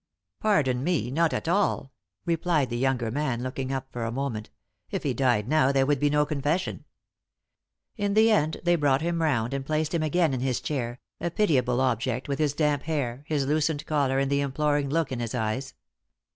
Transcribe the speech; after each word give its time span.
"Pardon 0.39 0.83
me, 0.83 1.11
not 1.11 1.31
at 1.31 1.47
all," 1.47 1.91
replied 2.25 2.71
the 2.71 2.77
younger 2.79 3.11
man, 3.11 3.43
looking 3.43 3.71
up 3.71 3.91
for 3.91 4.03
a 4.03 4.11
moment. 4.11 4.49
"If 4.89 5.03
he 5.03 5.13
died 5.13 5.47
now 5.47 5.71
there 5.71 5.85
would 5.85 5.99
be 5.99 6.09
no 6.09 6.25
confession." 6.25 6.85
In 7.97 8.15
the 8.15 8.31
end 8.31 8.57
they 8.63 8.75
brought 8.75 9.03
him 9.03 9.21
round 9.21 9.53
and 9.53 9.63
placed 9.63 9.93
him 9.93 10.01
again 10.01 10.33
in 10.33 10.39
his 10.39 10.59
chair, 10.59 10.99
a 11.19 11.29
pitiable 11.29 11.79
object, 11.79 12.27
with 12.27 12.39
his 12.39 12.53
damp 12.55 12.81
hair, 12.81 13.23
his 13.27 13.45
loosened 13.45 13.85
collar 13.85 14.17
and 14.17 14.31
the 14.31 14.41
imploring 14.41 14.89
look 14.89 15.11
in 15.11 15.19
his 15.19 15.35
eyes. 15.35 15.75